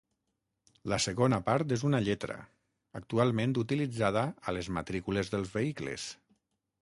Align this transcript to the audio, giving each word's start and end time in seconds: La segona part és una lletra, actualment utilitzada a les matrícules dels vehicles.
La 0.91 0.97
segona 1.03 1.37
part 1.49 1.73
és 1.75 1.83
una 1.89 1.99
lletra, 2.05 2.37
actualment 3.01 3.53
utilitzada 3.65 4.25
a 4.49 4.57
les 4.59 4.71
matrícules 4.79 5.33
dels 5.35 5.55
vehicles. 5.59 6.09